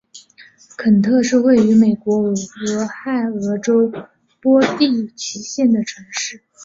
[0.77, 2.23] 肯特是位于美国
[2.65, 3.93] 俄亥俄州
[4.41, 6.41] 波蒂奇县的城市。